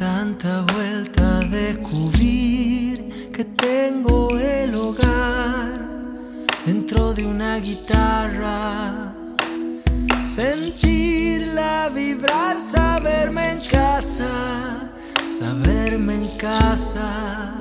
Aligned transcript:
tanta 0.00 0.62
vuelta 0.72 1.40
descubrir 1.40 3.30
que 3.34 3.44
tengo 3.44 4.30
el 4.38 4.74
hogar 4.74 5.78
dentro 6.64 7.12
de 7.12 7.26
una 7.26 7.58
guitarra. 7.58 9.12
Sentirla 10.26 11.90
vibrar, 11.94 12.56
saberme 12.62 13.50
en 13.50 13.60
casa, 13.60 14.90
saberme 15.38 16.14
en 16.14 16.28
casa, 16.38 17.52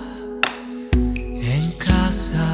en 0.93 1.71
casa. 1.73 2.47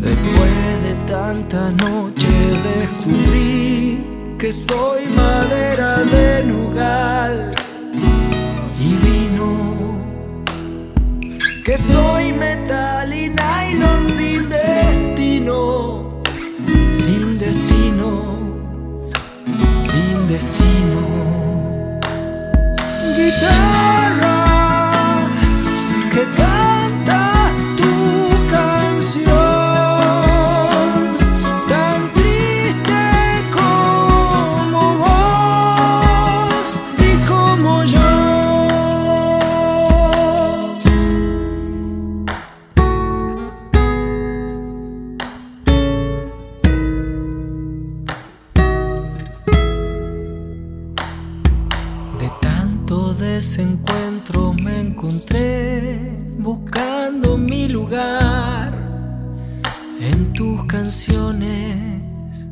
Después 0.00 0.82
de 0.86 0.94
tanta 1.08 1.70
noche 1.70 2.28
descubrí 2.70 4.36
que 4.38 4.52
soy 4.52 5.06
madera 5.16 6.04
de 6.04 6.35
que 11.66 11.76
soy 11.78 12.32
metal 12.32 13.12
y 13.12 13.28
nylon 13.28 14.04
sin 14.04 14.48
destino, 14.48 16.22
sin 16.90 17.38
destino, 17.40 18.08
sin 19.88 20.28
destino. 20.28 21.00
Guitarra 23.16 24.44
que 26.12 26.45
De 52.18 52.30
tanto 52.40 53.12
desencuentro 53.12 54.54
me 54.54 54.80
encontré 54.80 56.00
buscando 56.38 57.36
mi 57.36 57.68
lugar 57.68 58.72
en 60.00 60.32
tus 60.32 60.64
canciones, 60.64 62.46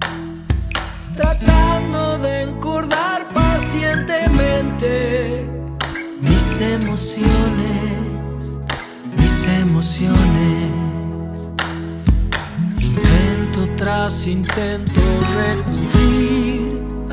tratando 1.16 2.18
de 2.18 2.42
encordar 2.42 3.26
pacientemente 3.32 5.48
mis 6.20 6.60
emociones, 6.60 8.52
mis 9.16 9.48
emociones. 9.48 10.72
Intento 12.78 13.66
tras 13.76 14.26
intento 14.26 15.00
recurrir 15.34 16.23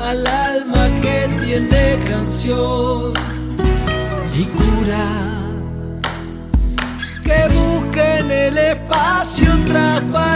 al 0.02 0.26
alma 0.26 0.88
que 1.00 1.28
tiene 1.44 1.98
canción 2.04 3.12
y 4.34 4.44
cura. 4.44 5.06
Que 7.22 7.48
busque 7.48 8.18
en 8.18 8.30
el 8.30 8.58
espacio 8.58 9.48
transparente 9.64 10.31